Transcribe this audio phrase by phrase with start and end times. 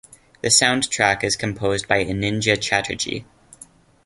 [0.41, 3.23] The soundtrack is composed by Anindya Chatterjee.